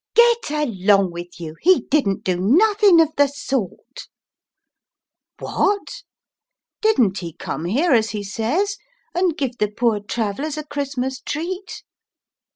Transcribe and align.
'""Get 0.15 0.49
along 0.49 1.11
with 1.11 1.39
you! 1.39 1.57
he 1.61 1.81
didn't 1.81 2.23
do 2.23 2.37
nothing 2.39 2.99
of 2.99 3.09
the 3.17 3.27
sort." 3.27 4.07
"What! 5.37 6.01
didn't 6.81 7.19
he 7.19 7.33
come 7.33 7.65
here, 7.65 7.91
as 7.91 8.09
he 8.09 8.23
says, 8.23 8.77
and 9.13 9.37
give 9.37 9.59
the 9.59 9.69
poor 9.69 9.99
Travellers 9.99 10.57
a 10.57 10.63
Christmas 10.65 11.21
treat?" 11.23 11.83